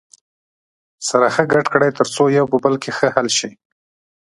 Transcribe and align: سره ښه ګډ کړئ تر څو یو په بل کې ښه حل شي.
سره 1.07 1.27
ښه 1.35 1.43
ګډ 1.53 1.65
کړئ 1.73 1.91
تر 1.99 2.07
څو 2.15 2.23
یو 2.37 2.45
په 2.51 2.57
بل 2.63 2.73
کې 2.83 2.91
ښه 2.97 3.07
حل 3.15 3.27
شي. 3.37 3.51